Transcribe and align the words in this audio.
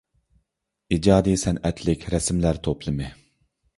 ئىجادىي 0.95 1.39
سەنئەتلىك 1.43 2.07
رەسىملەر 2.15 2.61
توپلىمى. 2.69 3.11